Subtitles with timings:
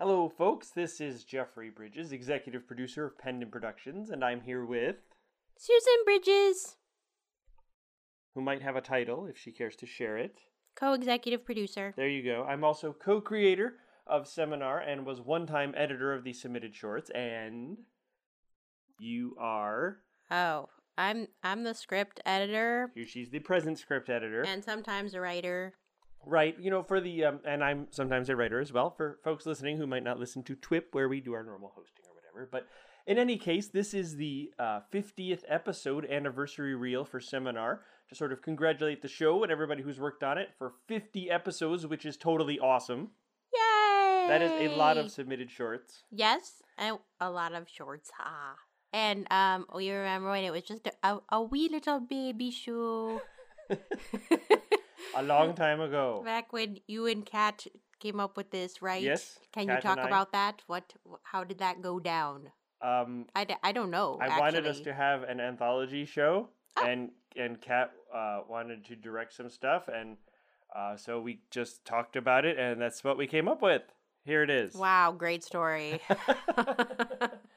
[0.00, 0.70] Hello, folks.
[0.70, 4.96] This is Jeffrey Bridges, executive producer of Pendant Productions, and I'm here with
[5.58, 6.76] Susan Bridges,
[8.34, 10.40] who might have a title if she cares to share it.
[10.74, 11.92] co executive producer.
[11.98, 12.46] There you go.
[12.48, 13.74] I'm also co creator
[14.06, 17.76] of Seminar and was one time editor of the submitted shorts, and
[18.98, 19.98] you are.
[20.30, 24.46] Oh, I'm I'm the script editor Here she's the present script editor.
[24.46, 25.74] and sometimes a writer.
[26.26, 29.46] Right, you know, for the um, and I'm sometimes a writer as well for folks
[29.46, 32.48] listening who might not listen to TWIP where we do our normal hosting or whatever.
[32.50, 32.66] But
[33.06, 37.80] in any case, this is the uh, 50th episode anniversary reel for Seminar
[38.10, 41.86] to sort of congratulate the show and everybody who's worked on it for 50 episodes,
[41.86, 43.10] which is totally awesome.
[43.54, 44.26] Yay!
[44.28, 46.02] That is a lot of submitted shorts.
[46.10, 48.10] yes, and a lot of shorts.
[48.20, 48.56] Ah.
[48.92, 53.22] And um, we remember when it was just a, a, a wee little baby show.
[55.14, 56.22] A long time ago.
[56.24, 57.66] Back when you and Kat
[57.98, 59.02] came up with this, right?
[59.02, 60.62] Yes, Can Kat you talk about that?
[60.66, 60.94] What?
[61.24, 62.50] How did that go down?
[62.82, 64.18] Um, I, d- I don't know.
[64.20, 66.86] I wanted us to have an anthology show, Oh.
[66.86, 70.16] and and Kat uh, wanted to direct some stuff, and
[70.74, 73.82] uh, so we just talked about it, and that's what we came up with.
[74.24, 74.74] Here it is.
[74.74, 76.00] Wow, great story.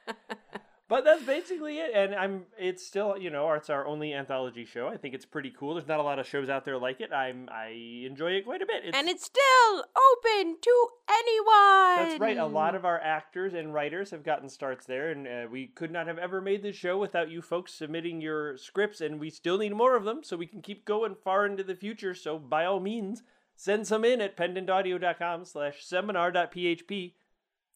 [0.86, 2.42] But that's basically it, and I'm.
[2.58, 4.86] It's still, you know, it's our only anthology show.
[4.86, 5.74] I think it's pretty cool.
[5.74, 7.10] There's not a lot of shows out there like it.
[7.10, 7.48] I'm.
[7.50, 8.84] I enjoy it quite a bit.
[8.84, 12.10] It's, and it's still open to anyone.
[12.10, 12.36] That's right.
[12.36, 15.90] A lot of our actors and writers have gotten starts there, and uh, we could
[15.90, 19.56] not have ever made this show without you folks submitting your scripts, and we still
[19.56, 22.14] need more of them so we can keep going far into the future.
[22.14, 23.22] So by all means,
[23.56, 27.14] send some in at pendantaudio.com slash seminar.php.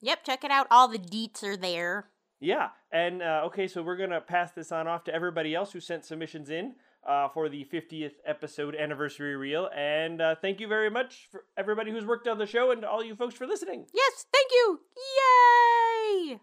[0.02, 0.66] Yep, check it out.
[0.70, 2.10] All the deets are there.
[2.40, 5.80] Yeah, and uh, okay, so we're gonna pass this on off to everybody else who
[5.80, 6.74] sent submissions in
[7.06, 11.90] uh, for the 50th episode anniversary reel, and uh, thank you very much for everybody
[11.90, 13.86] who's worked on the show and all you folks for listening.
[13.92, 14.80] Yes, thank you.
[16.30, 16.40] Yay!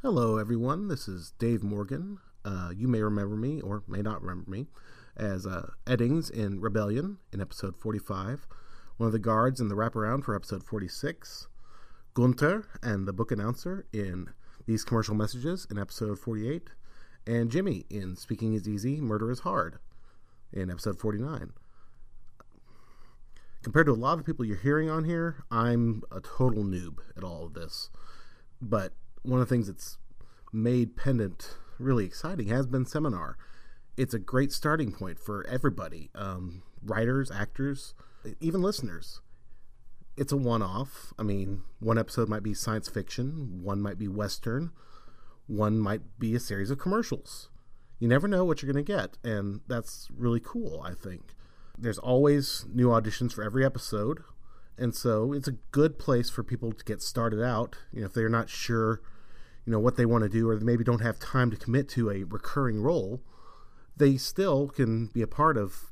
[0.00, 0.86] Hello, everyone.
[0.86, 2.18] This is Dave Morgan.
[2.44, 4.66] Uh, you may remember me or may not remember me
[5.16, 8.46] as uh, Eddings in Rebellion in episode 45,
[8.96, 11.48] one of the guards in the wraparound for episode 46,
[12.14, 14.28] Gunther and the book announcer in
[14.66, 16.70] These Commercial Messages in episode 48,
[17.26, 19.78] and Jimmy in Speaking is Easy, Murder is Hard
[20.52, 21.52] in episode 49.
[23.62, 27.24] Compared to a lot of people you're hearing on here, I'm a total noob at
[27.24, 27.90] all of this.
[28.60, 28.92] But
[29.22, 29.98] one of the things that's
[30.52, 33.36] made Pendant really exciting has been Seminar.
[33.96, 37.94] It's a great starting point for everybody um, writers, actors,
[38.40, 39.20] even listeners.
[40.16, 41.14] It's a one off.
[41.18, 44.70] I mean, one episode might be science fiction, one might be Western,
[45.46, 47.48] one might be a series of commercials.
[47.98, 51.34] You never know what you're going to get, and that's really cool, I think.
[51.78, 54.22] There's always new auditions for every episode,
[54.76, 57.76] and so it's a good place for people to get started out.
[57.92, 59.00] You know, if they're not sure,
[59.64, 61.88] you know, what they want to do, or they maybe don't have time to commit
[61.90, 63.22] to a recurring role,
[63.96, 65.91] they still can be a part of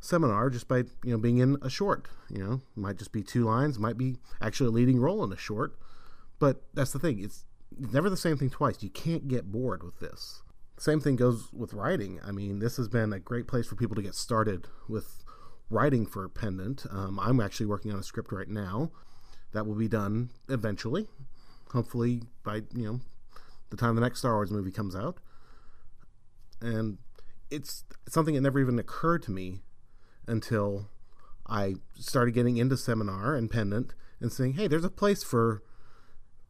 [0.00, 2.08] seminar just by you know being in a short.
[2.30, 5.36] You know, might just be two lines, might be actually a leading role in a
[5.36, 5.76] short,
[6.38, 7.22] but that's the thing.
[7.22, 7.44] It's
[7.78, 8.82] never the same thing twice.
[8.82, 10.42] You can't get bored with this.
[10.78, 12.20] Same thing goes with writing.
[12.24, 15.24] I mean, this has been a great place for people to get started with
[15.70, 16.84] writing for Pendant.
[16.90, 18.90] Um, I'm actually working on a script right now
[19.52, 21.08] that will be done eventually,
[21.72, 23.00] hopefully by you know
[23.70, 25.18] the time the next Star Wars movie comes out.
[26.60, 26.98] And
[27.50, 29.60] it's something that never even occurred to me
[30.26, 30.88] until
[31.46, 35.62] I started getting into seminar and Pendant and saying, "Hey, there's a place for."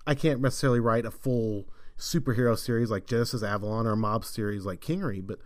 [0.08, 4.64] I can't necessarily write a full superhero series like Genesis Avalon or a mob series
[4.64, 5.40] like Kingery, but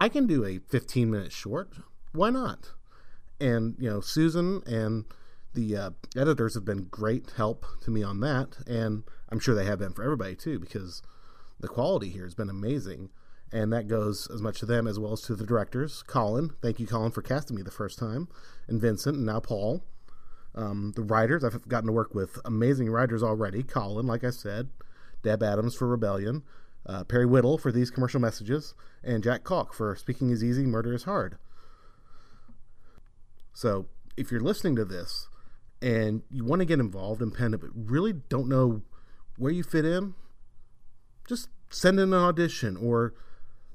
[0.00, 1.72] I can do a 15 minute short.
[2.12, 2.72] Why not?
[3.40, 5.06] And you know, Susan and
[5.54, 9.64] the uh, editors have been great help to me on that, and I'm sure they
[9.64, 11.02] have been for everybody too because
[11.60, 13.10] the quality here has been amazing,
[13.52, 16.02] and that goes as much to them as well as to the directors.
[16.06, 18.28] Colin, thank you, Colin, for casting me the first time,
[18.66, 19.84] and Vincent, and now Paul.
[20.54, 23.62] Um, the writers, I've gotten to work with amazing writers already.
[23.62, 24.68] Colin, like I said,
[25.22, 26.42] Deb Adams for Rebellion,
[26.86, 30.94] uh, Perry Whittle for these commercial messages, and Jack Calk for Speaking is Easy, Murder
[30.94, 31.38] is Hard.
[33.54, 33.86] So,
[34.16, 35.28] if you're listening to this
[35.80, 38.82] and you want to get involved in Pendant but really don't know
[39.36, 40.14] where you fit in,
[41.26, 43.14] just send in an audition or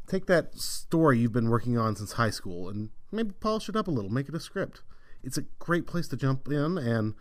[0.07, 3.87] take that story you've been working on since high school and maybe polish it up
[3.87, 4.81] a little, make it a script.
[5.23, 7.13] It's a great place to jump in, and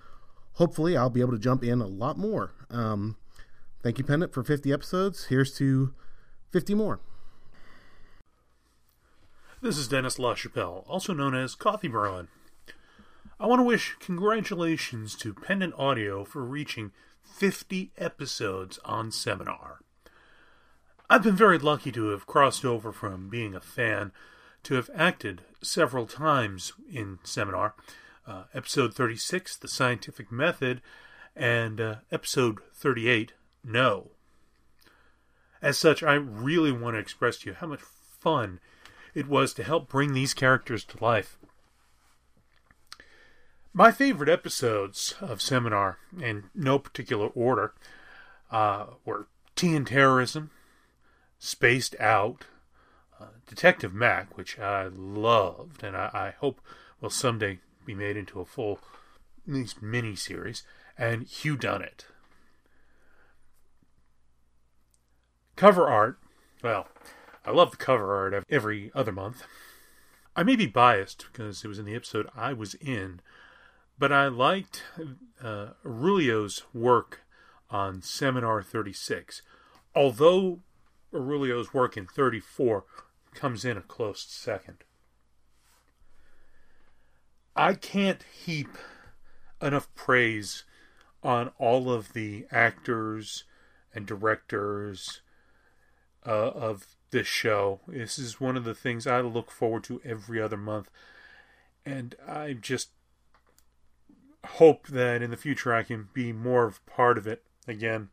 [0.54, 2.52] hopefully, I'll be able to jump in a lot more.
[2.70, 3.16] Um,
[3.82, 5.26] thank you, Pendant, for 50 episodes.
[5.26, 5.92] Here's to
[6.52, 7.00] 50 more.
[9.62, 12.28] This is Dennis LaChapelle, also known as Coffee Merlin.
[13.40, 16.92] I want to wish congratulations to Pendant Audio for reaching
[17.24, 19.80] 50 episodes on Seminar.
[21.08, 24.10] I've been very lucky to have crossed over from being a fan
[24.64, 27.74] to have acted several times in Seminar.
[28.26, 30.82] Uh, episode 36, The Scientific Method,
[31.36, 34.10] and uh, episode 38, No.
[35.62, 38.58] As such, I really want to express to you how much fun
[39.14, 41.38] it was to help bring these characters to life.
[43.72, 47.74] My favorite episodes of Seminar, in no particular order,
[48.50, 50.50] uh, were Tea and Terrorism,
[51.38, 52.46] Spaced Out,
[53.20, 56.60] uh, Detective Mac, which I loved, and I, I, hope
[57.00, 58.80] will someday be made into a full,
[59.46, 60.62] at least mini series,
[60.98, 62.06] and Hugh Dunnett.
[65.56, 66.18] Cover art,
[66.62, 66.88] well,
[67.44, 69.44] I love the cover art of every other month.
[70.34, 73.20] I may be biased because it was in the episode I was in,
[73.98, 74.82] but I liked
[75.42, 77.22] uh, Aurelio's work
[77.70, 79.40] on Seminar 36.
[79.94, 80.60] Although
[81.14, 82.84] Aurelio's work in 34
[83.34, 84.84] comes in a close second.
[87.54, 88.76] I can't heap
[89.62, 90.64] enough praise
[91.22, 93.44] on all of the actors
[93.94, 95.22] and directors
[96.26, 97.80] uh, of this show.
[97.88, 100.90] This is one of the things I look forward to every other month.
[101.84, 102.90] And I just
[104.44, 108.10] hope that in the future I can be more of part of it again.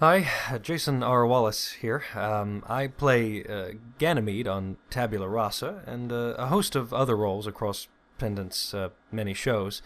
[0.00, 0.28] Hi,
[0.60, 1.24] Jason R.
[1.26, 2.02] Wallace here.
[2.16, 7.46] Um, I play uh, Ganymede on Tabula Rasa and uh, a host of other roles
[7.46, 7.86] across
[8.18, 9.80] Pendant's uh, many shows.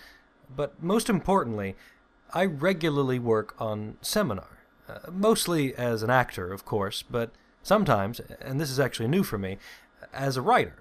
[0.54, 1.76] But most importantly,
[2.32, 4.58] I regularly work on Seminar.
[4.88, 7.30] Uh, mostly as an actor, of course, but
[7.62, 9.58] sometimes, and this is actually new for me,
[10.14, 10.76] as a writer.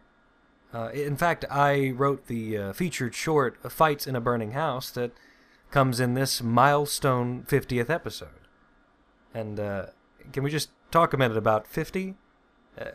[0.74, 5.12] Uh, in fact, I wrote the uh, featured short Fights in a Burning House that
[5.71, 8.44] comes in this milestone 50th episode.
[9.36, 9.88] And uh,
[10.32, 12.16] can we just talk a minute about 50?
[12.80, 12.86] Uh,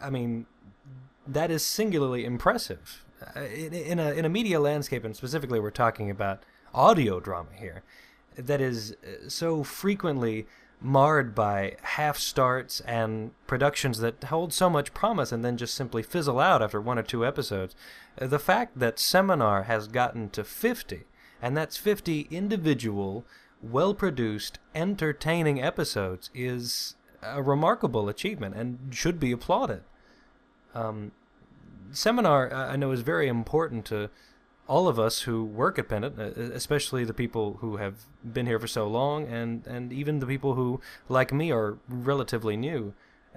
[0.00, 0.46] I mean,
[1.26, 3.04] that is singularly impressive.
[3.34, 6.42] Uh, in, a, in a media landscape, and specifically we're talking about
[6.74, 7.82] audio drama here,
[8.36, 10.46] that is uh, so frequently
[10.82, 16.02] marred by half starts and productions that hold so much promise and then just simply
[16.02, 17.74] fizzle out after one or two episodes.
[18.20, 21.04] Uh, the fact that Seminar has gotten to 50,
[21.40, 23.24] and that's 50 individual
[23.62, 29.82] well produced, entertaining episodes is a remarkable achievement and should be applauded.
[30.74, 31.12] Um,
[31.92, 34.10] seminar, I know, is very important to
[34.66, 36.22] all of us who work at Pendant, uh,
[36.54, 40.54] especially the people who have been here for so long, and, and even the people
[40.54, 42.94] who, like me, are relatively new.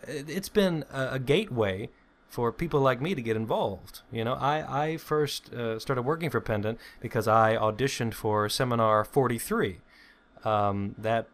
[0.08, 1.90] It's been a, a gateway
[2.28, 4.02] for people like me to get involved.
[4.12, 9.06] You know, I, I first uh, started working for Pendant because I auditioned for Seminar
[9.06, 9.80] 43,
[10.46, 11.28] um, that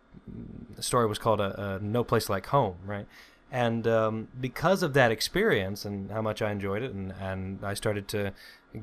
[0.79, 3.05] story was called a, a, No Place Like Home, right?
[3.51, 7.73] And um, because of that experience and how much I enjoyed it, and, and I
[7.73, 8.33] started to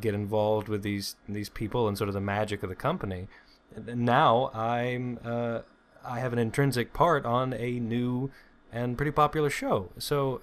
[0.00, 3.28] get involved with these these people and sort of the magic of the company.
[3.86, 5.60] Now I'm uh,
[6.04, 8.30] I have an intrinsic part on a new
[8.72, 9.90] and pretty popular show.
[9.98, 10.42] So.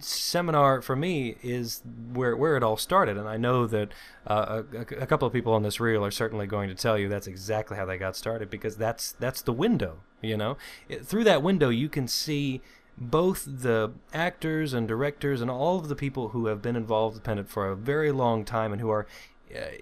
[0.00, 3.90] Seminar for me is where where it all started, and I know that
[4.26, 7.08] uh, a, a, couple of people on this reel are certainly going to tell you
[7.08, 10.00] that's exactly how they got started because that's that's the window.
[10.20, 10.56] You know,
[10.88, 12.60] it, through that window you can see
[12.96, 17.24] both the actors and directors and all of the people who have been involved with
[17.24, 19.06] Pendant for a very long time and who are
[19.54, 19.78] uh,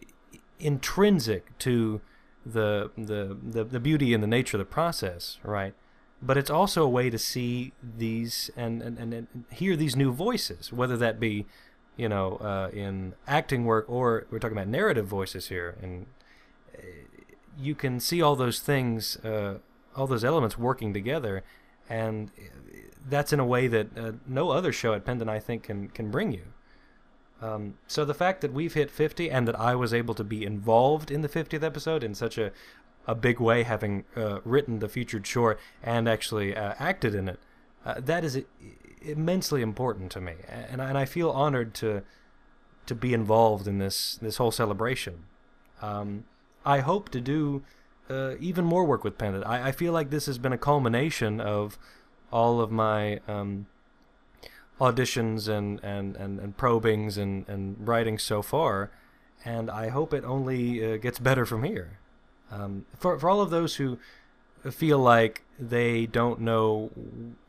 [0.58, 2.00] intrinsic to
[2.44, 5.74] the, the the the beauty and the nature of the process, right?
[6.26, 10.72] But it's also a way to see these and, and, and, hear these new voices,
[10.72, 11.46] whether that be,
[11.96, 15.76] you know, uh, in acting work or we're talking about narrative voices here.
[15.80, 16.06] And
[16.76, 16.82] uh,
[17.56, 19.58] you can see all those things, uh,
[19.94, 21.44] all those elements working together.
[21.88, 22.32] And
[23.08, 26.10] that's in a way that uh, no other show at Pendant, I think, can, can
[26.10, 26.42] bring you.
[27.40, 30.44] Um, so the fact that we've hit 50 and that I was able to be
[30.44, 32.50] involved in the 50th episode in such a,
[33.06, 37.40] a big way, having uh, written the featured short and actually uh, acted in it.
[37.84, 38.42] Uh, that is
[39.00, 42.02] immensely important to me, and and I feel honored to
[42.86, 45.24] to be involved in this this whole celebration.
[45.82, 46.24] Um,
[46.64, 47.62] I hope to do
[48.10, 49.46] uh, even more work with Pendant.
[49.46, 51.78] I, I feel like this has been a culmination of
[52.32, 53.66] all of my um,
[54.80, 58.90] auditions and, and, and, and probings and, and writing so far,
[59.44, 61.98] and I hope it only uh, gets better from here.
[62.50, 63.98] Um, for for all of those who
[64.70, 66.90] feel like they don't know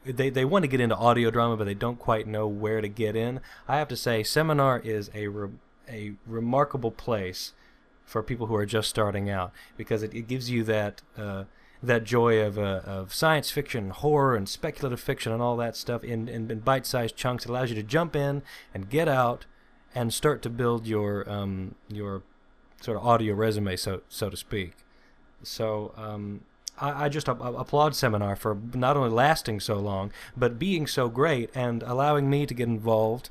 [0.05, 2.87] they, they want to get into audio drama but they don't quite know where to
[2.87, 5.49] get in i have to say seminar is a re,
[5.89, 7.53] a remarkable place
[8.05, 11.43] for people who are just starting out because it, it gives you that uh,
[11.83, 16.03] that joy of uh, of science fiction, horror, and speculative fiction, and all that stuff
[16.03, 17.45] in, in, in bite-sized chunks.
[17.45, 18.41] It allows you to jump in
[18.73, 19.45] and get out
[19.93, 22.23] and start to build your um, your
[22.81, 24.73] sort of audio resume, so so to speak.
[25.43, 26.41] So um,
[26.79, 31.49] I, I, just applaud Seminar for not only lasting so long, but being so great
[31.55, 33.29] and allowing me to get involved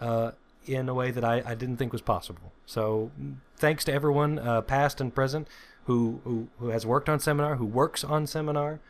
[0.00, 0.32] uh,
[0.66, 2.52] in a way that I, I didn't think was possible.
[2.66, 3.10] So
[3.56, 5.48] thanks to everyone, uh, past and present,
[5.86, 8.80] who, who, who has worked on Seminar, who works on Seminar.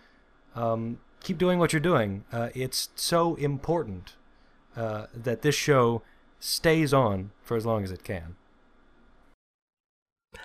[0.54, 2.24] Um, keep doing what you're doing.
[2.32, 4.14] Uh, it's so important
[4.76, 6.02] uh, that this show
[6.38, 8.36] stays on for as long as it can.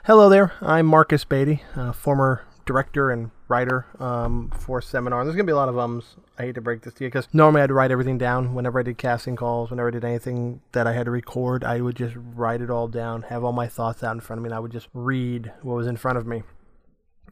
[0.09, 0.53] Hello there.
[0.61, 1.61] I'm Marcus Beatty,
[1.93, 5.23] former director and writer um, for Seminar.
[5.23, 6.15] There's going to be a lot of ums.
[6.39, 8.81] I hate to break this to you because normally I'd write everything down whenever I
[8.83, 11.63] did casting calls, whenever I did anything that I had to record.
[11.63, 14.43] I would just write it all down, have all my thoughts out in front of
[14.43, 16.41] me, and I would just read what was in front of me.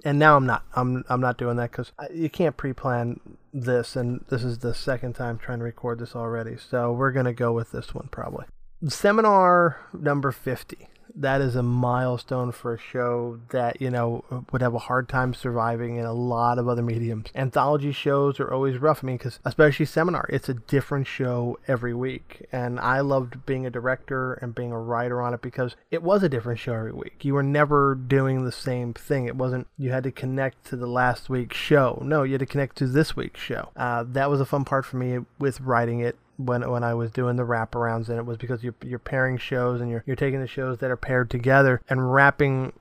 [0.06, 0.64] And now I'm not.
[0.76, 3.20] I'm I'm not doing that because you can't pre-plan
[3.52, 6.58] this, and this is the second time trying to record this already.
[6.58, 8.46] So we're gonna go with this one probably.
[8.86, 14.74] Seminar number fifty that is a milestone for a show that you know would have
[14.74, 17.28] a hard time surviving in a lot of other mediums.
[17.36, 19.04] Anthology shows are always rough.
[19.04, 23.66] I mean, because especially seminar, it's a different show every week, and I loved being
[23.66, 26.94] a director and being a writer on it because it was a different show every
[26.94, 27.26] week.
[27.26, 29.26] You were never doing the same thing.
[29.26, 32.02] It wasn't you had to connect to the last week's show.
[32.04, 33.70] No, you had to connect to this week's show.
[33.76, 37.12] Uh, that was a fun part for me with writing it when when I was
[37.12, 40.40] doing the wraparounds, and it was because you're you're pairing shows and you're you're taking
[40.40, 42.74] the shows that are paired together and wrapping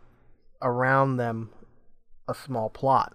[0.63, 1.51] around them
[2.29, 3.15] a small plot.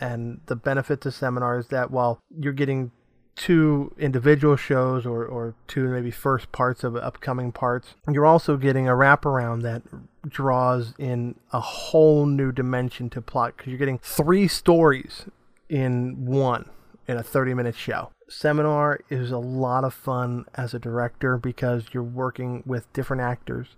[0.00, 2.92] And the benefit to seminar is that while you're getting
[3.34, 8.88] two individual shows or, or two maybe first parts of upcoming parts, you're also getting
[8.88, 9.82] a wraparound that
[10.28, 15.24] draws in a whole new dimension to plot because you're getting three stories
[15.68, 16.68] in one
[17.06, 18.10] in a 30 minute show.
[18.28, 23.68] Seminar is a lot of fun as a director because you're working with different actors,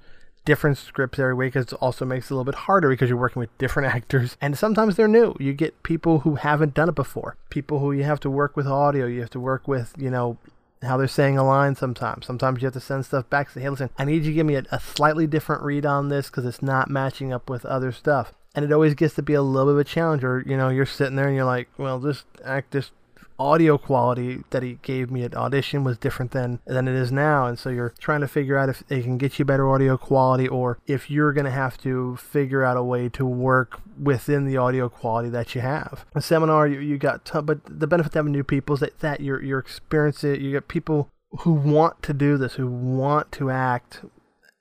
[0.44, 1.54] different scripts every week.
[1.54, 4.58] It also makes it a little bit harder because you're working with different actors, and
[4.58, 5.34] sometimes they're new.
[5.38, 8.66] You get people who haven't done it before, people who you have to work with
[8.66, 10.38] audio, you have to work with, you know,
[10.82, 12.26] how they're saying a line sometimes.
[12.26, 13.50] Sometimes you have to send stuff back.
[13.50, 16.08] Say, hey, listen, I need you to give me a, a slightly different read on
[16.08, 18.32] this because it's not matching up with other stuff.
[18.54, 20.24] And it always gets to be a little bit of a challenge.
[20.24, 22.92] Or, you know, you're sitting there and you're like, well, this act just
[23.40, 27.46] audio quality that he gave me at audition was different than than it is now.
[27.46, 30.46] And so you're trying to figure out if they can get you better audio quality
[30.46, 34.58] or if you're going to have to figure out a way to work within the
[34.58, 36.04] audio quality that you have.
[36.14, 39.00] A seminar you, you got t- but the benefit of having new people is that,
[39.00, 41.08] that you're, you're experiencing you get people
[41.40, 44.02] who want to do this who want to act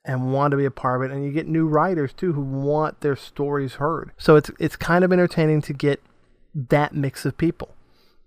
[0.06, 1.14] and want to be a part of it.
[1.14, 4.12] And you get new writers too who want their stories heard.
[4.18, 6.02] So it's it's kind of entertaining to get
[6.56, 7.76] that mix of people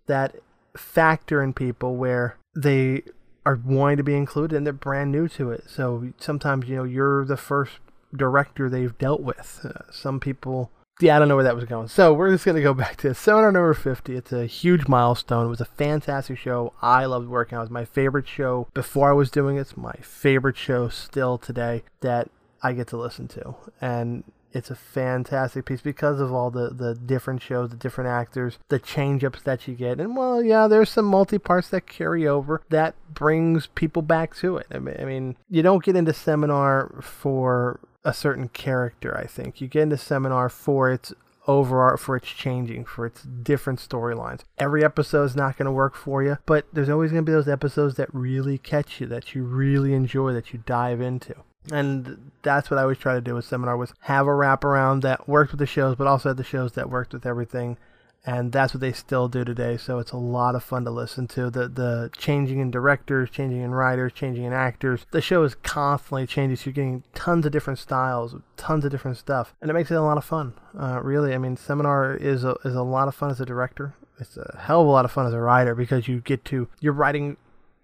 [0.06, 0.36] that
[0.76, 3.02] factor in people where they
[3.44, 5.64] are wanting to be included and they're brand new to it.
[5.68, 7.72] So sometimes, you know, you're the first
[8.14, 9.60] director they've dealt with.
[9.64, 11.88] Uh, some people, yeah, I don't know where that was going.
[11.88, 14.16] So we're just going to go back to Seminar number 50.
[14.16, 15.46] It's a huge milestone.
[15.46, 16.72] It was a fantastic show.
[16.80, 17.64] I loved working on it.
[17.64, 19.62] It was my favorite show before I was doing it.
[19.62, 22.30] It's my favorite show still today that
[22.62, 23.56] I get to listen to.
[23.80, 28.58] And it's a fantastic piece because of all the, the different shows, the different actors,
[28.68, 30.00] the change ups that you get.
[30.00, 34.56] And well, yeah, there's some multi parts that carry over that brings people back to
[34.56, 34.66] it.
[34.70, 39.60] I mean, I mean, you don't get into seminar for a certain character, I think.
[39.60, 41.12] You get into seminar for its
[41.46, 44.42] overall for its changing, for its different storylines.
[44.58, 47.34] Every episode is not going to work for you, but there's always going to be
[47.34, 51.34] those episodes that really catch you, that you really enjoy, that you dive into
[51.70, 55.28] and that's what I always try to do with seminar was have a wraparound that
[55.28, 57.78] worked with the shows, but also had the shows that worked with everything.
[58.24, 59.76] And that's what they still do today.
[59.76, 61.50] So it's a lot of fun to listen to.
[61.50, 65.06] The the changing in directors, changing in writers, changing in actors.
[65.10, 66.56] The show is constantly changing.
[66.56, 69.96] So you're getting tons of different styles, tons of different stuff, and it makes it
[69.96, 70.54] a lot of fun.
[70.78, 73.94] Uh, really, I mean, seminar is a, is a lot of fun as a director.
[74.20, 76.68] It's a hell of a lot of fun as a writer because you get to
[76.78, 77.38] you're writing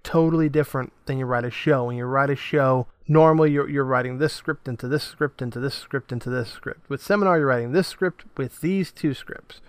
[0.05, 1.85] totally different than you write a show.
[1.85, 5.59] When you write a show, normally you're, you're writing this script into this script into
[5.59, 6.89] this script into this script.
[6.89, 9.61] With Seminar, you're writing this script with these two scripts.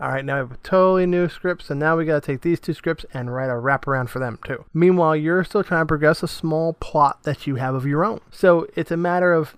[0.00, 2.42] All right, now we have a totally new script, so now we got to take
[2.42, 4.64] these two scripts and write a wraparound for them too.
[4.72, 8.20] Meanwhile, you're still trying to progress a small plot that you have of your own.
[8.30, 9.56] So it's a matter of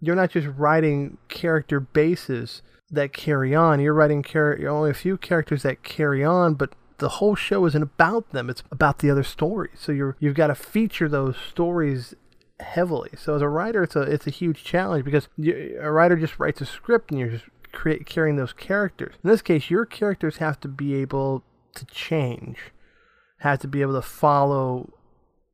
[0.00, 3.78] you're not just writing character bases that carry on.
[3.80, 7.82] You're writing char- only a few characters that carry on, but the whole show isn't
[7.82, 8.50] about them.
[8.50, 9.78] It's about the other stories.
[9.78, 12.14] So you're you've got to feature those stories
[12.60, 13.10] heavily.
[13.16, 16.38] So as a writer, it's a it's a huge challenge because you, a writer just
[16.38, 19.14] writes a script and you're just create, carrying those characters.
[19.22, 21.42] In this case, your characters have to be able
[21.74, 22.58] to change,
[23.38, 24.92] have to be able to follow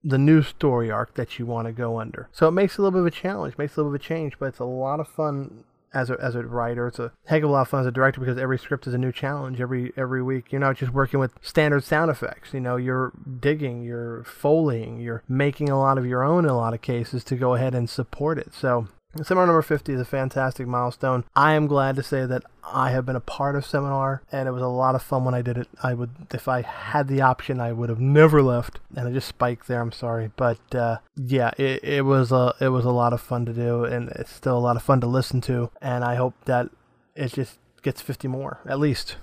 [0.05, 2.29] the new story arc that you want to go under.
[2.33, 4.09] So it makes a little bit of a challenge, makes a little bit of a
[4.09, 6.89] change, but it's a lot of fun as a as a writer.
[6.89, 8.95] It's a heck of a lot of fun as a director because every script is
[8.95, 10.51] a new challenge every every week.
[10.51, 12.55] You're not just working with standard sound effects.
[12.55, 16.57] You know, you're digging, you're foleying, you're making a lot of your own in a
[16.57, 18.55] lot of cases to go ahead and support it.
[18.55, 21.25] So Seminar number 50 is a fantastic milestone.
[21.37, 24.53] I am glad to say that I have been a part of Seminar, and it
[24.53, 25.69] was a lot of fun when I did it.
[25.83, 28.81] I would, if I had the option, I would have never left.
[28.97, 29.83] And I just spiked there.
[29.83, 33.45] I'm sorry, but uh, yeah, it, it was a it was a lot of fun
[33.47, 35.71] to do, and it's still a lot of fun to listen to.
[35.83, 36.71] And I hope that
[37.15, 39.17] it just gets 50 more, at least.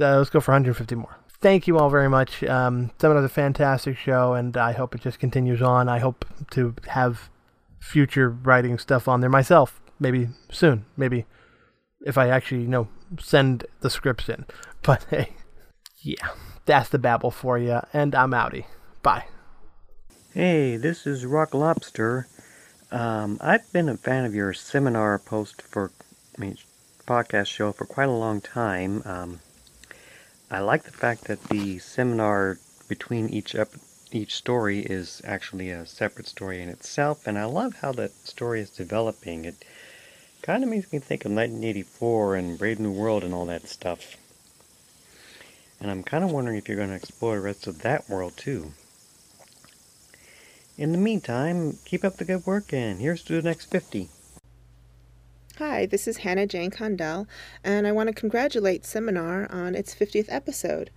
[0.00, 2.42] Uh, let's go for 150 more thank you all very much.
[2.44, 5.88] Um, Seminar's a fantastic show, and I hope it just continues on.
[5.88, 7.28] I hope to have
[7.80, 9.80] future writing stuff on there myself.
[9.98, 10.84] Maybe soon.
[10.96, 11.26] Maybe
[12.04, 14.46] if I actually, you know, send the scripts in.
[14.82, 15.30] But hey,
[15.98, 16.28] yeah,
[16.64, 18.66] that's the babble for you, and I'm outie.
[19.02, 19.24] Bye.
[20.32, 22.28] Hey, this is Rock Lobster.
[22.92, 25.90] Um, I've been a fan of your seminar post for,
[26.36, 26.56] I mean,
[27.06, 29.02] podcast show for quite a long time.
[29.04, 29.40] Um,
[30.50, 33.74] I like the fact that the seminar between each ep-
[34.12, 38.60] each story is actually a separate story in itself, and I love how that story
[38.60, 39.44] is developing.
[39.44, 39.64] It
[40.42, 44.16] kind of makes me think of 1984 and Brave New World and all that stuff.
[45.80, 48.36] And I'm kind of wondering if you're going to explore the rest of that world
[48.36, 48.72] too.
[50.78, 54.08] In the meantime, keep up the good work, and here's to the next 50.
[55.58, 57.26] Hi, this is Hannah Jane Condell,
[57.64, 60.90] and I want to congratulate Seminar on its 50th episode.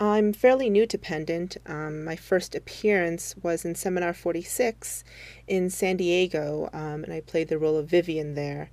[0.00, 1.56] I'm fairly new to Pendant.
[1.66, 5.04] Um, my first appearance was in Seminar 46
[5.46, 8.70] in San Diego, um, and I played the role of Vivian there.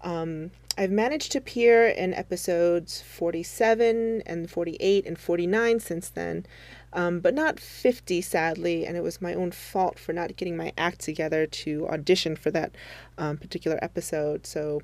[0.00, 6.46] Um, I've managed to appear in episodes 47 and 48 and 49 since then,
[6.94, 10.72] um, but not 50, sadly, and it was my own fault for not getting my
[10.78, 12.74] act together to audition for that
[13.18, 14.46] um, particular episode.
[14.46, 14.80] So,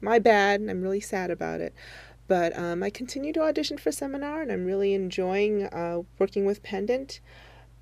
[0.00, 1.72] my bad, and I'm really sad about it.
[2.28, 6.62] But um, I continue to audition for Seminar, and I'm really enjoying uh, working with
[6.62, 7.20] Pendant.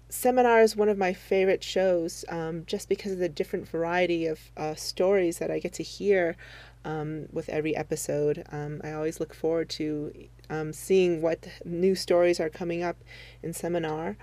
[0.08, 4.40] Seminar is one of my favorite shows um, just because of the different variety of
[4.56, 6.36] uh, stories that I get to hear
[6.84, 8.44] um, with every episode.
[8.50, 10.12] Um, I always look forward to
[10.48, 12.96] um, seeing what new stories are coming up
[13.42, 14.16] in Seminar.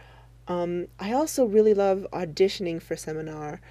[0.50, 3.62] Um, I also really love auditioning for Seminar.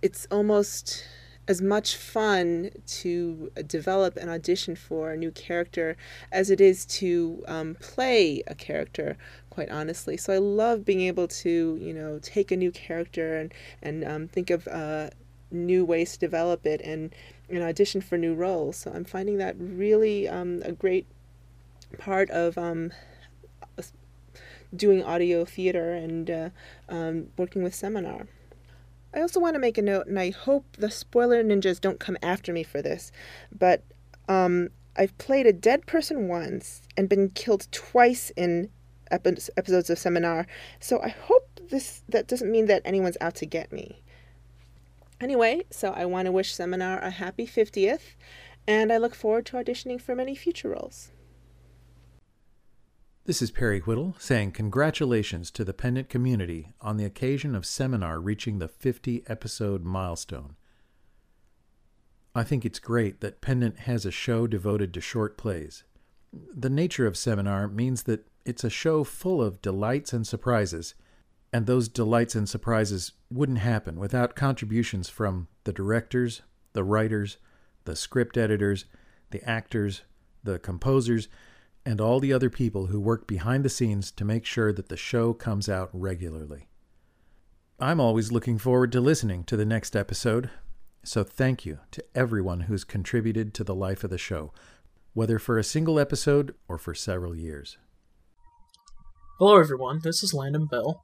[0.00, 1.02] It's almost
[1.46, 5.96] as much fun to develop and audition for a new character
[6.32, 9.16] as it is to um, play a character
[9.50, 10.16] quite honestly.
[10.16, 13.52] So i love being able to you know take a new character and
[13.82, 15.10] and um, think of uh,
[15.50, 17.14] new ways to develop it and
[17.50, 18.76] and audition for new roles.
[18.76, 21.06] So i'm finding that really um, a great
[21.98, 22.90] part of um,
[24.74, 26.48] doing audio theater and uh,
[26.88, 28.26] um, working with seminar
[29.14, 32.16] I also want to make a note, and I hope the spoiler ninjas don't come
[32.20, 33.12] after me for this,
[33.56, 33.84] but
[34.28, 38.70] um, I've played a dead person once and been killed twice in
[39.12, 40.48] epi- episodes of Seminar,
[40.80, 44.02] so I hope this that doesn't mean that anyone's out to get me.
[45.20, 48.16] Anyway, so I want to wish Seminar a happy 50th,
[48.66, 51.12] and I look forward to auditioning for many future roles.
[53.26, 58.20] This is Perry Whittle saying congratulations to the Pendant community on the occasion of Seminar
[58.20, 60.56] reaching the 50 episode milestone.
[62.34, 65.84] I think it's great that Pendant has a show devoted to short plays.
[66.34, 70.94] The nature of Seminar means that it's a show full of delights and surprises,
[71.50, 76.42] and those delights and surprises wouldn't happen without contributions from the directors,
[76.74, 77.38] the writers,
[77.84, 78.84] the script editors,
[79.30, 80.02] the actors,
[80.42, 81.28] the composers,
[81.86, 84.96] and all the other people who work behind the scenes to make sure that the
[84.96, 86.68] show comes out regularly.
[87.78, 90.50] I'm always looking forward to listening to the next episode,
[91.04, 94.52] so thank you to everyone who's contributed to the life of the show,
[95.12, 97.76] whether for a single episode or for several years.
[99.38, 100.00] Hello, everyone.
[100.02, 101.02] This is Landon Bell,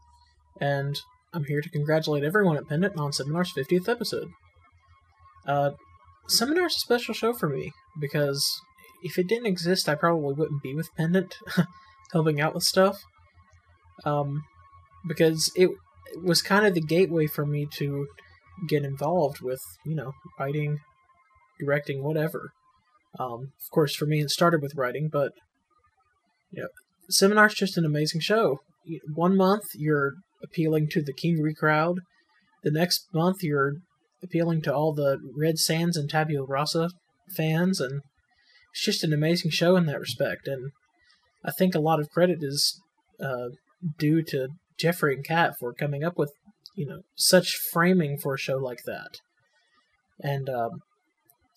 [0.61, 0.99] and
[1.35, 4.29] I'm here to congratulate everyone at Pendant on Seminar's 50th episode.
[5.47, 5.73] Uh,
[6.29, 8.61] Seminar's a special show for me because
[9.02, 11.36] if it didn't exist, I probably wouldn't be with Pendant,
[12.12, 13.02] helping out with stuff.
[14.04, 14.42] Um,
[15.06, 15.70] because it,
[16.22, 18.08] was kind of the gateway for me to
[18.68, 20.78] get involved with, you know, writing,
[21.58, 22.52] directing, whatever.
[23.18, 25.32] Um, of course, for me, it started with writing, but
[26.50, 26.68] you know,
[27.08, 28.60] Seminar's just an amazing show.
[29.14, 32.00] One month, you're appealing to the Kingery crowd,
[32.62, 33.74] the next month you're
[34.22, 36.90] appealing to all the Red Sands and Tabula Rasa
[37.36, 38.02] fans, and
[38.72, 40.46] it's just an amazing show in that respect.
[40.46, 40.70] And
[41.44, 42.80] I think a lot of credit is
[43.22, 43.48] uh,
[43.98, 46.33] due to Jeffrey and Kat for coming up with,
[46.74, 49.18] you know, such framing for a show like that.
[50.22, 50.83] And um,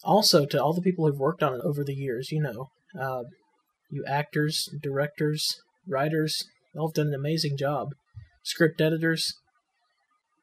[0.03, 2.67] also to all the people who've worked on it over the years, you know,
[2.99, 3.23] uh,
[3.89, 6.43] you actors, directors, writers,
[6.75, 7.89] all have done an amazing job.
[8.43, 9.35] Script editors,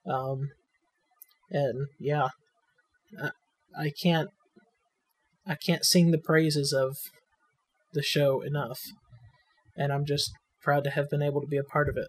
[0.06, 0.48] um,
[1.50, 2.28] and yeah,
[3.22, 3.30] I,
[3.78, 4.30] I can't,
[5.50, 6.96] I can't sing the praises of
[7.92, 8.78] the show enough,
[9.76, 10.30] and I'm just
[10.62, 12.06] proud to have been able to be a part of it.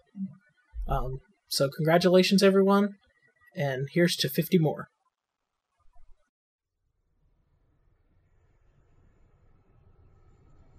[0.86, 2.90] Um, so congratulations, everyone,
[3.56, 4.86] and here's to 50 more.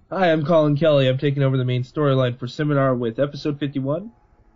[0.10, 1.10] Hi, I'm Colin Kelly.
[1.10, 4.10] I'm taking over the main storyline for Seminar with episode 51.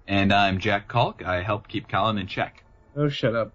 [0.07, 1.25] And I'm Jack Kalk.
[1.25, 2.63] I help keep Colin in check.
[2.95, 3.51] Oh, shut up.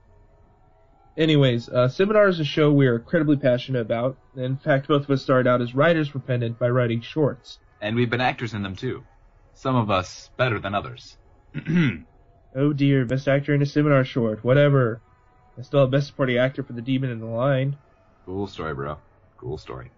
[1.17, 4.17] Anyways, uh, Seminar is a show we are incredibly passionate about.
[4.35, 7.59] In fact, both of us started out as writers for Pendant by writing shorts.
[7.83, 9.05] And we've been actors in them too.
[9.53, 11.19] Some of us better than others.
[12.57, 14.43] oh dear, best actor in a Seminar short.
[14.43, 15.03] Whatever.
[15.59, 17.77] I still have best supporting actor for The Demon in the Line.
[18.25, 18.97] Cool story, bro.
[19.37, 19.91] Cool story.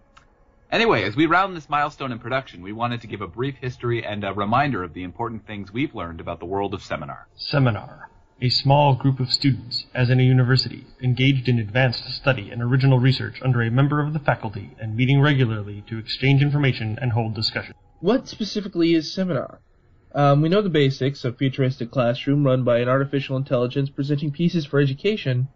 [0.69, 4.03] Anyway, as we round this milestone in production, we wanted to give a brief history
[4.03, 7.27] and a reminder of the important things we've learned about the world of seminar.
[7.35, 8.09] Seminar.
[8.41, 12.99] A small group of students, as in a university, engaged in advanced study and original
[12.99, 17.33] research under a member of the faculty and meeting regularly to exchange information and hold
[17.33, 17.73] discussion.
[18.01, 19.61] What specifically is seminar?
[20.13, 24.65] Um, we know the basics a futuristic classroom run by an artificial intelligence presenting pieces
[24.65, 25.47] for education,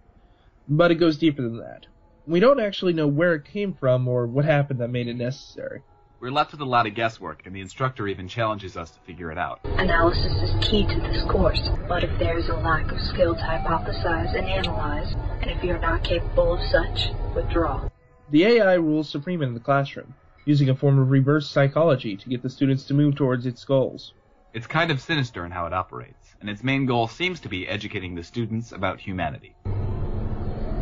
[0.67, 1.87] but it goes deeper than that
[2.29, 5.81] we don't actually know where it came from or what happened that made it necessary.
[6.21, 9.31] We're left with a lot of guesswork, and the instructor even challenges us to figure
[9.31, 9.61] it out.
[9.63, 13.41] Analysis is key to this course, but if there is a lack of skill to
[13.41, 17.87] hypothesize and analyze, and if you're not capable of such, withdraw.
[18.31, 22.43] The AI rules supreme in the classroom, using a form of reverse psychology to get
[22.43, 24.11] the students to move towards its goals.
[24.53, 27.65] It's kind of sinister in how it operates, and its main goal seems to be
[27.65, 29.55] educating the students about humanity.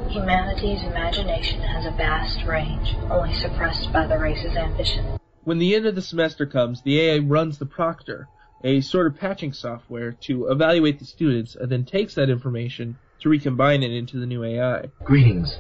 [0.10, 5.20] Humanity's imagination has a vast range, only suppressed by the race's ambition.
[5.48, 8.28] When the end of the semester comes, the AI runs the proctor,
[8.66, 13.30] a sort of patching software, to evaluate the students and then takes that information to
[13.30, 14.90] recombine it into the new AI.
[15.06, 15.58] Greetings.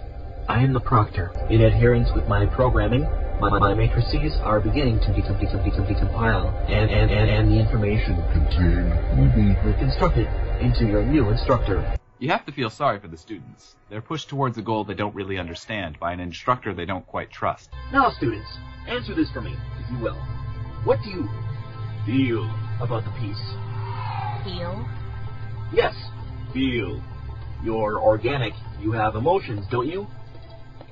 [0.49, 1.31] I am the proctor.
[1.49, 3.03] In adherence with my programming,
[3.39, 7.57] my, my matrices are beginning to decom- decom- decom- decompile, and, and, and, and the
[7.57, 10.27] information contained will be reconstructed
[10.59, 11.97] into your new instructor.
[12.19, 13.75] You have to feel sorry for the students.
[13.89, 17.31] They're pushed towards a goal they don't really understand by an instructor they don't quite
[17.31, 17.69] trust.
[17.93, 18.49] Now, students,
[18.87, 20.17] answer this for me, if you will.
[20.83, 21.29] What do you
[22.07, 22.43] feel
[22.81, 23.37] about the piece?
[24.43, 24.83] Feel?
[25.71, 25.93] Yes,
[26.53, 27.01] feel.
[27.63, 28.53] You're organic.
[28.81, 30.07] You have emotions, don't you?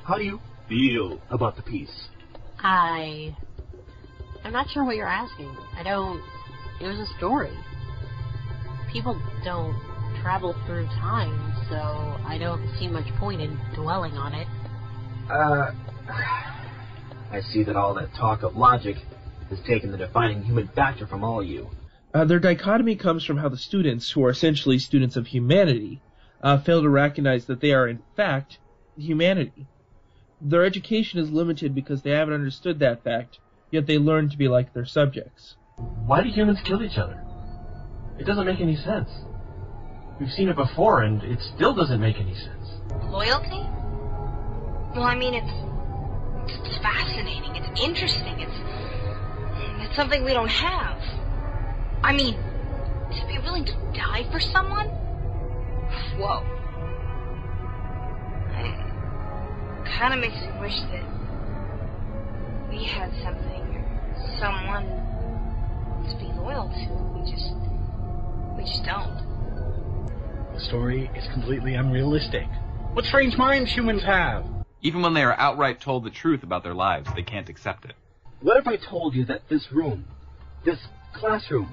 [0.04, 2.08] How do you feel about the piece?
[2.60, 3.36] I.
[4.44, 5.56] I'm not sure what you're asking.
[5.76, 6.22] I don't.
[6.80, 7.58] It was a story.
[8.92, 9.76] People don't
[10.26, 11.76] travel through time, so
[12.26, 14.48] I don't see much point in dwelling on it.
[15.30, 15.72] Uh,
[17.32, 18.98] I see that all that talk of logic
[19.52, 21.70] has taken the defining human factor from all of you.
[22.12, 26.02] Uh, their dichotomy comes from how the students, who are essentially students of humanity,
[26.42, 28.58] uh, fail to recognize that they are, in fact,
[28.98, 29.68] humanity.
[30.42, 33.38] Their education is limited because they haven't understood that fact,
[33.70, 35.56] yet they learn to be like their subjects.
[36.08, 37.24] Why do humans kill each other?
[38.18, 39.10] It doesn't make any sense.
[40.19, 42.69] We've seen it before, and it still doesn't make any sense.
[43.10, 43.62] Loyalty?
[44.95, 47.56] Well, I mean, it's it's fascinating.
[47.56, 48.39] It's interesting.
[48.39, 48.56] It's
[49.84, 51.01] it's something we don't have.
[52.01, 54.88] I mean, to be willing to die for someone?
[56.17, 56.43] Whoa.
[58.58, 61.04] It kind of makes me wish that
[62.69, 63.84] we had something
[64.39, 64.86] someone
[66.08, 67.19] to be loyal to.
[67.19, 67.54] We just
[68.56, 69.35] we just don't.
[70.56, 72.48] The story is completely unrealistic.
[72.94, 74.46] What strange minds humans have!
[74.82, 77.91] Even when they are outright told the truth about their lives, they can't accept it.
[78.39, 80.06] What if I told you that this room,
[80.63, 80.80] this
[81.13, 81.70] classroom,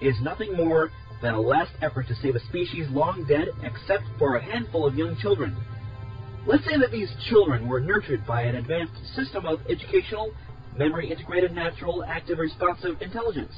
[0.00, 0.90] is nothing more
[1.22, 4.96] than a last effort to save a species long dead except for a handful of
[4.96, 5.56] young children?
[6.44, 10.32] Let's say that these children were nurtured by an advanced system of educational,
[10.76, 13.52] memory integrated, natural, active, responsive intelligence.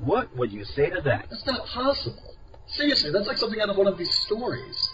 [0.00, 1.26] What would you say to that?
[1.30, 2.30] That's not possible.
[2.72, 4.90] Seriously, that's like something out of one of these stories.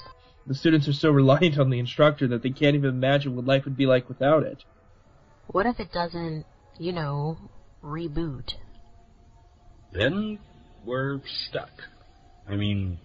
[0.46, 3.64] The students are so reliant on the instructor that they can't even imagine what life
[3.64, 4.64] would be like without it.
[5.48, 6.46] What if it doesn't,
[6.78, 7.36] you know,
[7.82, 8.54] reboot?
[9.92, 10.38] Then
[10.84, 11.70] we're stuck.
[12.48, 12.98] I mean,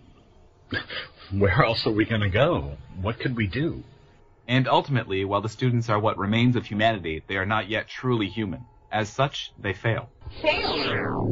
[1.32, 2.78] Where else are we going to go?
[3.02, 3.84] What could we do?
[4.48, 8.28] And ultimately, while the students are what remains of humanity, they are not yet truly
[8.28, 8.66] human.
[8.92, 10.10] As such, they fail.
[10.42, 11.32] Four.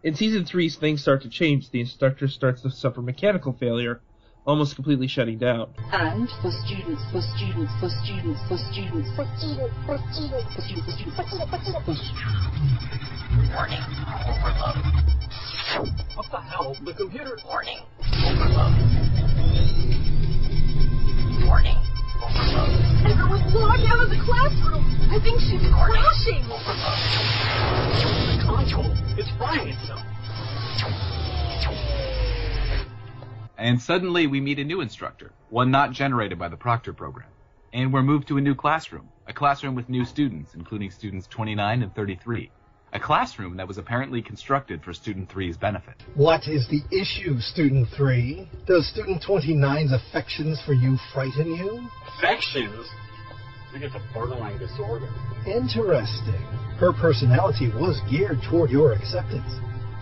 [0.00, 0.08] Offline.
[0.08, 1.70] In season three, things start to change.
[1.70, 4.00] The instructor starts to suffer mechanical failure,
[4.46, 5.68] almost completely shutting down.
[5.92, 10.86] And for students, for students, for students, for students, for students, for students, for students,
[10.86, 12.12] for students, for students, for students, for students.
[13.54, 13.84] Warning.
[14.26, 14.76] Overload.
[16.16, 16.76] What the hell?
[16.84, 17.38] The computer.
[17.46, 17.78] Warning.
[18.00, 18.74] Overload.
[21.46, 21.78] Warning.
[22.20, 22.70] Overload.
[23.06, 24.84] Everyone's logged out of the classroom.
[25.10, 26.42] I think she's crashing.
[26.48, 28.29] The console.
[28.72, 30.00] It's frying itself.
[33.58, 37.28] And suddenly we meet a new instructor, one not generated by the Proctor program.
[37.72, 41.82] And we're moved to a new classroom, a classroom with new students, including students 29
[41.82, 42.50] and 33.
[42.92, 46.02] A classroom that was apparently constructed for student 3's benefit.
[46.14, 48.48] What is the issue, Student 3?
[48.66, 51.88] Does Student 29's affections for you frighten you?
[52.18, 52.86] Affections?
[53.68, 55.08] I think it's a borderline disorder.
[55.46, 56.69] Interesting.
[56.80, 59.52] Her personality was geared toward your acceptance.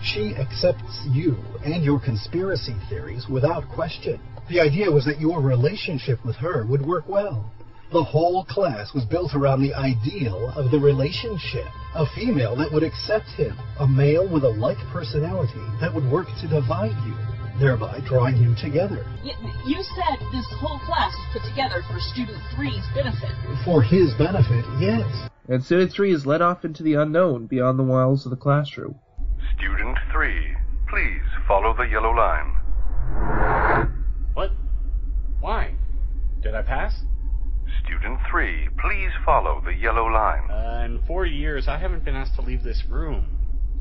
[0.01, 4.17] She accepts you and your conspiracy theories without question.
[4.47, 7.51] The idea was that your relationship with her would work well.
[7.91, 11.67] The whole class was built around the ideal of the relationship.
[11.95, 13.57] A female that would accept him.
[13.81, 17.15] A male with a like personality that would work to divide you,
[17.59, 19.05] thereby drawing you together.
[19.65, 23.35] You said this whole class was put together for student three's benefit.
[23.65, 25.28] For his benefit, yes.
[25.49, 28.99] And student three is led off into the unknown beyond the walls of the classroom.
[29.57, 30.55] Student 3,
[30.87, 32.55] please follow the yellow line.
[34.35, 34.51] What?
[35.39, 35.73] Why?
[36.43, 37.01] Did I pass?
[37.83, 40.51] Student 3, please follow the yellow line.
[40.51, 43.25] Uh, in four years, I haven't been asked to leave this room.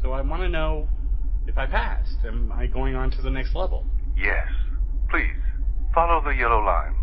[0.01, 0.89] So I want to know
[1.47, 2.17] if I passed.
[2.25, 3.85] Am I going on to the next level?
[4.17, 4.49] Yes,
[5.11, 5.37] please
[5.95, 6.95] follow the yellow line.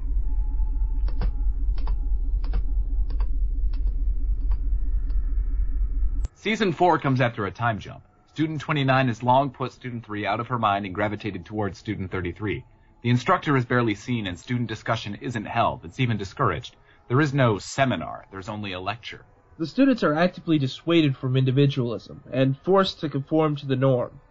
[6.46, 8.04] Season 4 comes after a time jump.
[8.28, 12.12] Student 29 has long put Student 3 out of her mind and gravitated towards Student
[12.12, 12.64] 33.
[13.02, 15.84] The instructor is barely seen and student discussion isn't held.
[15.84, 16.76] It's even discouraged.
[17.08, 19.26] There is no seminar, there's only a lecture.
[19.58, 24.22] The students are actively dissuaded from individualism and forced to conform to the norm.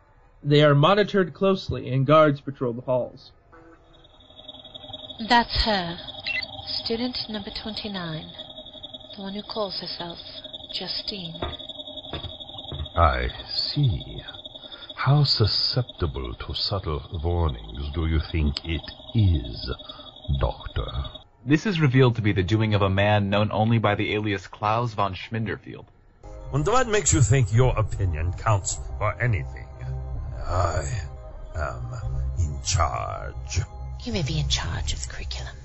[0.41, 3.33] They are monitored closely and guards patrol the halls.
[5.29, 5.99] That's her.
[6.69, 8.31] Student number 29.
[9.17, 10.21] The one who calls herself
[10.73, 11.41] Justine.
[12.97, 14.23] I see.
[14.97, 18.81] How susceptible to subtle warnings do you think it
[19.15, 19.71] is,
[20.41, 20.87] Doctor?
[21.45, 24.47] This is revealed to be the doing of a man known only by the alias
[24.47, 25.87] Klaus von Schminderfield.
[26.53, 29.69] And what makes you think your opinion counts for anything?
[30.47, 30.85] I
[31.57, 31.95] am
[32.39, 33.61] in charge.
[34.05, 35.57] You may be in charge of the curriculum,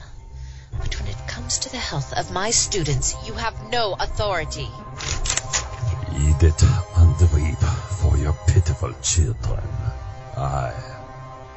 [0.79, 4.67] but when it comes to the health of my students, you have no authority.
[6.17, 6.63] Eat it
[6.97, 7.59] and weep
[8.01, 9.67] for your pitiful children.
[10.37, 10.73] I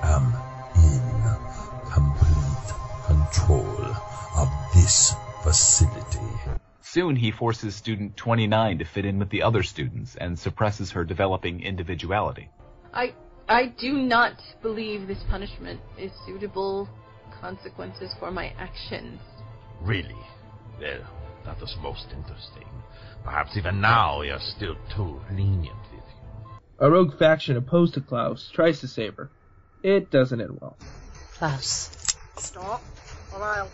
[0.03, 0.35] am
[0.77, 1.03] in
[1.91, 2.75] complete
[3.07, 3.97] control
[4.37, 6.59] of this facility.
[6.81, 11.05] Soon he forces student 29 to fit in with the other students and suppresses her
[11.05, 12.51] developing individuality.
[12.93, 13.15] I
[13.49, 16.89] I do not believe this punishment is suitable
[17.41, 19.21] consequences for my actions.
[19.81, 20.23] Really?
[20.81, 21.01] Well,
[21.45, 22.69] that is most interesting.
[23.25, 26.51] Perhaps even now you're still too lenient with you.
[26.79, 29.31] A rogue faction opposed to Klaus tries to save her.
[29.83, 30.77] It doesn't end well.
[31.33, 32.17] Klaus.
[32.37, 32.83] Stop,
[33.35, 33.71] or I'll.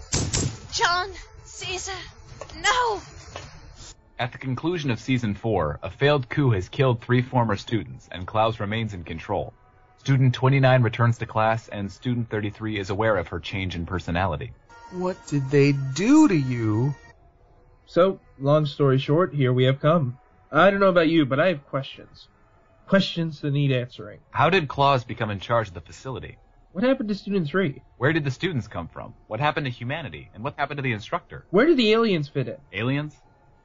[0.73, 1.11] John!
[1.45, 1.93] Caesar!
[2.63, 3.01] No!
[4.19, 8.27] At the conclusion of season 4, a failed coup has killed three former students, and
[8.27, 9.53] Klaus remains in control.
[9.99, 14.53] Student 29 returns to class, and student 33 is aware of her change in personality.
[14.93, 16.95] What did they do to you?
[17.89, 20.19] So, long story short, here we have come.
[20.53, 22.29] I don't know about you, but I have questions.
[22.87, 24.21] Questions that need answering.
[24.31, 26.37] How did Klaus become in charge of the facility?
[26.73, 27.83] What happened to Student 3?
[27.97, 29.15] Where did the students come from?
[29.27, 30.29] What happened to humanity?
[30.35, 31.47] And what happened to the instructor?
[31.49, 32.59] Where do the aliens fit in?
[32.75, 33.17] Aliens?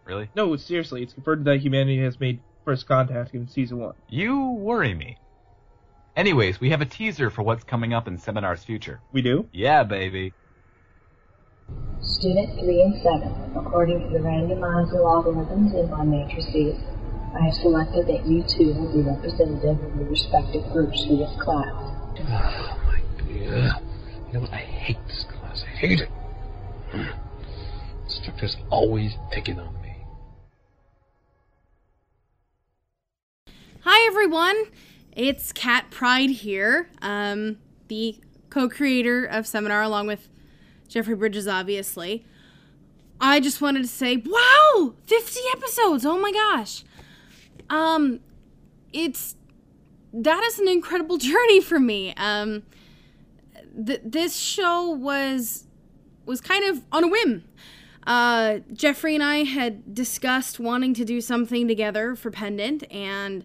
[0.06, 0.30] Really?
[0.38, 3.94] No, seriously, it's confirmed that humanity has made first contact in season 1.
[4.08, 5.18] You worry me.
[6.16, 9.02] Anyways, we have a teaser for what's coming up in Seminar's future.
[9.12, 9.50] We do?
[9.52, 10.32] Yeah, baby.
[12.04, 16.78] Student 3 and 7, according to the randomizer algorithms in my matrices,
[17.34, 21.32] I have selected that you two will be representative of your respective groups for this
[21.42, 21.72] class.
[21.72, 23.82] Oh my god.
[24.28, 24.52] You know what?
[24.52, 25.64] I hate this class.
[25.64, 26.10] I hate it.
[28.04, 29.96] Instructor's always picking on me.
[33.82, 34.66] Hi, everyone.
[35.14, 40.28] it's Kat Pride here, um, the co creator of Seminar, along with
[40.88, 42.26] Jeffrey Bridges, obviously.
[43.20, 46.06] I just wanted to say, wow, 50 episodes.
[46.06, 46.84] Oh my gosh.
[47.70, 48.20] Um,
[48.92, 49.36] it's
[50.14, 52.14] that is an incredible journey for me.
[52.16, 52.64] Um,
[53.86, 55.66] th- this show was
[56.26, 57.44] was kind of on a whim.
[58.06, 63.44] Uh, Jeffrey and I had discussed wanting to do something together for Pendant, and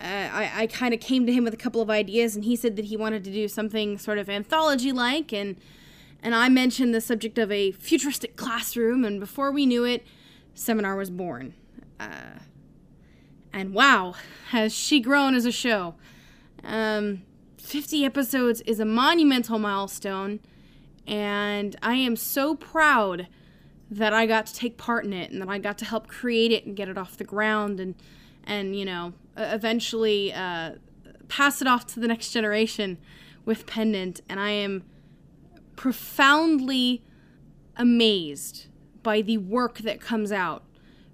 [0.00, 2.56] uh, I, I kind of came to him with a couple of ideas, and he
[2.56, 5.56] said that he wanted to do something sort of anthology like, and
[6.22, 10.04] and I mentioned the subject of a futuristic classroom, and before we knew it,
[10.54, 11.54] Seminar was born.
[12.00, 12.40] Uh,
[13.52, 14.14] and wow,
[14.50, 15.94] has she grown as a show.
[16.64, 17.22] Um,
[17.58, 20.40] 50 episodes is a monumental milestone,
[21.06, 23.28] and I am so proud
[23.90, 26.52] that I got to take part in it and that I got to help create
[26.52, 27.94] it and get it off the ground and
[28.44, 30.72] and you know eventually uh,
[31.28, 32.98] pass it off to the next generation
[33.44, 34.20] with Pendant.
[34.28, 34.84] And I am
[35.76, 37.02] profoundly
[37.76, 38.66] amazed
[39.02, 40.64] by the work that comes out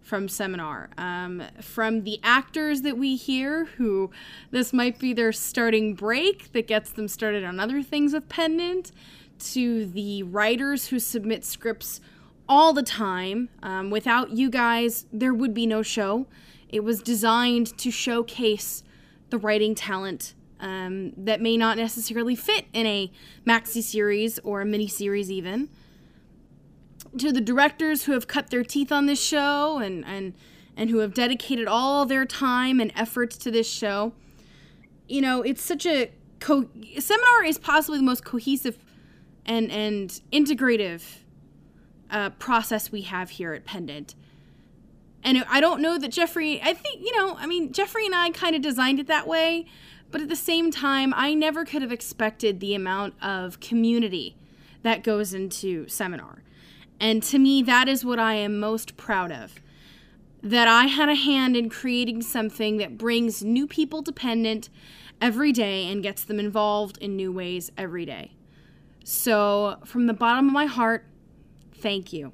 [0.00, 0.90] from Seminar.
[0.98, 4.10] Um, from the actors that we hear, who
[4.50, 8.92] this might be their starting break that gets them started on other things with Pendant,
[9.38, 12.00] to the writers who submit scripts
[12.48, 13.48] all the time.
[13.62, 16.26] Um, without you guys, there would be no show.
[16.68, 18.82] It was designed to showcase
[19.30, 23.12] the writing talent um, that may not necessarily fit in a
[23.46, 25.68] maxi series or a mini series, even.
[27.18, 30.32] To the directors who have cut their teeth on this show and, and,
[30.76, 34.14] and who have dedicated all their time and effort to this show,
[35.08, 36.10] you know, it's such a.
[36.40, 38.78] Co- Seminar is possibly the most cohesive
[39.44, 41.02] and, and integrative
[42.10, 44.14] uh, process we have here at Pendant.
[45.24, 48.30] And I don't know that Jeffrey, I think, you know, I mean, Jeffrey and I
[48.30, 49.66] kind of designed it that way,
[50.12, 54.36] but at the same time, I never could have expected the amount of community
[54.82, 56.42] that goes into seminar.
[57.00, 59.54] And to me, that is what I am most proud of.
[60.42, 64.68] That I had a hand in creating something that brings new people to Pendant
[65.20, 68.32] every day and gets them involved in new ways every day.
[69.04, 71.06] So, from the bottom of my heart,
[71.74, 72.32] thank you.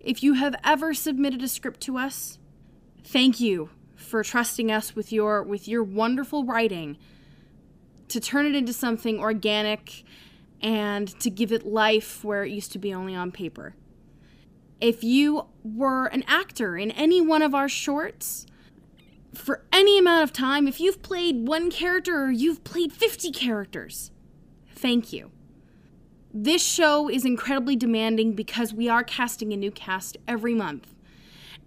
[0.00, 2.38] If you have ever submitted a script to us,
[3.02, 3.70] thank you
[4.14, 6.96] for trusting us with your with your wonderful writing
[8.06, 10.04] to turn it into something organic
[10.62, 13.74] and to give it life where it used to be only on paper.
[14.80, 18.46] If you were an actor in any one of our shorts,
[19.34, 24.12] for any amount of time, if you've played one character or you've played 50 characters,
[24.76, 25.32] thank you.
[26.32, 30.94] This show is incredibly demanding because we are casting a new cast every month.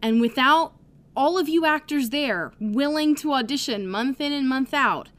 [0.02, 0.77] And without
[1.18, 5.10] all of you actors there willing to audition month in and month out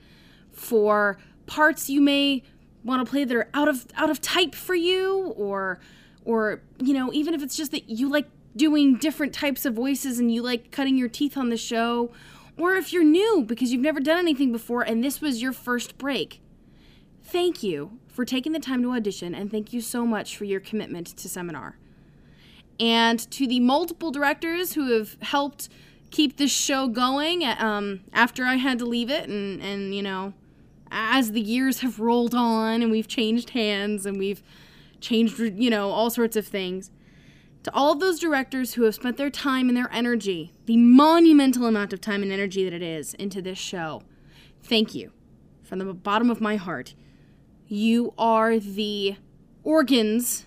[0.52, 2.42] for parts you may
[2.84, 5.78] want to play that are out of out of type for you or
[6.24, 10.18] or you know even if it's just that you like doing different types of voices
[10.18, 12.10] and you like cutting your teeth on the show
[12.56, 15.98] or if you're new because you've never done anything before and this was your first
[15.98, 16.40] break
[17.28, 20.58] thank you for taking the time to audition, and thank you so much for your
[20.58, 21.78] commitment to seminar.
[22.80, 25.68] And to the multiple directors who have helped
[26.10, 30.32] keep this show going um, after I had to leave it, and, and you know,
[30.90, 34.42] as the years have rolled on and we've changed hands and we've
[35.00, 36.90] changed, you know, all sorts of things.
[37.64, 41.66] To all of those directors who have spent their time and their energy, the monumental
[41.66, 44.02] amount of time and energy that it is, into this show,
[44.62, 45.12] thank you
[45.62, 46.94] from the bottom of my heart.
[47.66, 49.16] You are the
[49.64, 50.46] organs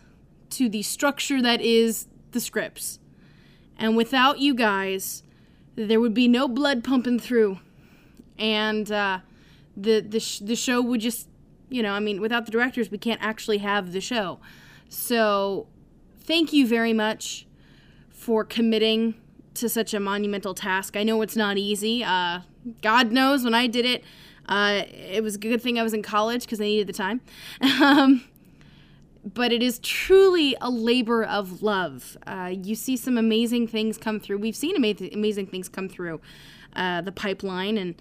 [0.52, 3.00] to the structure that is the scripts.
[3.78, 5.24] And without you guys,
[5.76, 7.60] there would be no blood pumping through.
[8.38, 9.20] And uh,
[9.76, 11.28] the, the, sh- the show would just,
[11.70, 14.40] you know, I mean, without the directors, we can't actually have the show.
[14.90, 15.68] So
[16.20, 17.46] thank you very much
[18.10, 19.16] for committing
[19.56, 20.96] to such a monumental task.
[20.96, 22.04] I know it's not easy.
[22.04, 22.42] Uh,
[22.82, 24.04] God knows when I did it,
[24.48, 27.22] uh, it was a good thing I was in college because I needed the time.
[27.82, 28.24] Um,
[29.24, 32.18] but it is truly a labor of love.
[32.26, 34.38] Uh, you see some amazing things come through.
[34.38, 36.22] We've seen amazing, amazing things come through
[36.76, 37.96] uh, the pipeline, and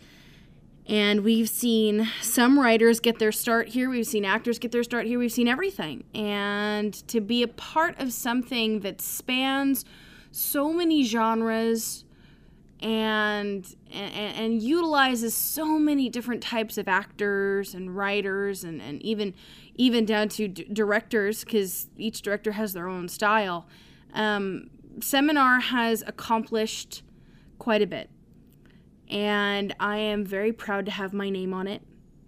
[0.87, 3.91] and we've seen some writers get their start here.
[3.91, 5.19] We've seen actors get their start here.
[5.19, 9.85] We've seen everything, and to be a part of something that spans
[10.33, 12.05] so many genres
[12.81, 19.35] and, and and utilizes so many different types of actors and writers and, and even
[19.81, 23.67] even down to d- directors because each director has their own style.
[24.13, 24.69] Um,
[25.01, 27.03] Seminar has accomplished
[27.59, 28.11] quite a bit,
[29.09, 31.81] and I am very proud to have my name on it,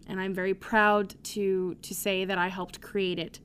[0.07, 3.39] and I'm very proud to to say that I helped create it.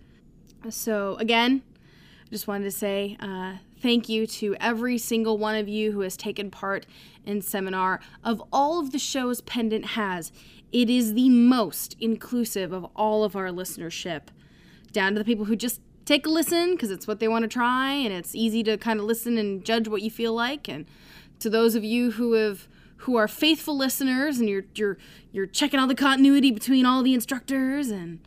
[0.69, 5.67] So again, I just wanted to say uh, thank you to every single one of
[5.67, 6.85] you who has taken part
[7.25, 7.99] in seminar.
[8.23, 10.31] Of all of the shows Pendant has,
[10.71, 14.23] it is the most inclusive of all of our listenership,
[14.91, 17.49] down to the people who just take a listen because it's what they want to
[17.49, 20.85] try and it's easy to kind of listen and judge what you feel like and
[21.37, 22.67] to those of you who have
[23.01, 24.97] who are faithful listeners and you're you're
[25.33, 28.25] you're checking all the continuity between all the instructors and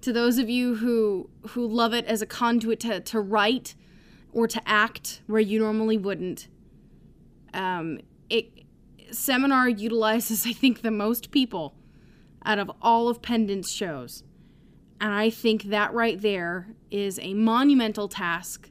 [0.00, 3.76] to those of you who who love it as a conduit to, to write
[4.32, 6.48] or to act where you normally wouldn't
[7.54, 8.50] um, it
[9.12, 11.76] seminar utilizes i think the most people
[12.44, 14.22] out of all of pendant's shows
[15.00, 18.68] and I think that right there is a monumental task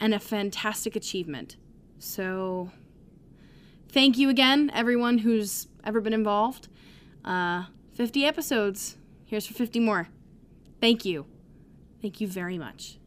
[0.00, 1.56] and a fantastic achievement.
[1.98, 2.70] So,
[3.90, 6.68] thank you again, everyone who's ever been involved.
[7.24, 8.96] Uh, 50 episodes.
[9.26, 10.08] Here's for 50 more.
[10.80, 11.26] Thank you.
[12.00, 12.98] Thank you very much.